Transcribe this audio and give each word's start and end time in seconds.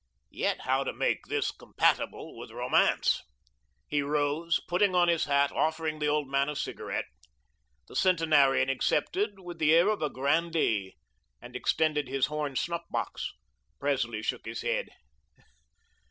Yet 0.31 0.61
how 0.61 0.83
to 0.85 0.93
make 0.93 1.27
this 1.27 1.51
compatible 1.51 2.35
with 2.35 2.49
romance. 2.49 3.21
He 3.87 4.01
rose, 4.01 4.59
putting 4.67 4.95
on 4.95 5.09
his 5.09 5.25
hat, 5.25 5.51
offering 5.51 5.99
the 5.99 6.07
old 6.07 6.27
man 6.27 6.49
a 6.49 6.55
cigarette. 6.55 7.05
The 7.87 7.95
centenarian 7.95 8.67
accepted 8.67 9.39
with 9.41 9.59
the 9.59 9.75
air 9.75 9.89
of 9.89 10.01
a 10.01 10.09
grandee, 10.09 10.95
and 11.39 11.55
extended 11.55 12.07
his 12.07 12.25
horn 12.25 12.55
snuff 12.55 12.85
box. 12.89 13.31
Presley 13.79 14.23
shook 14.23 14.45
his 14.45 14.63
head. 14.63 14.89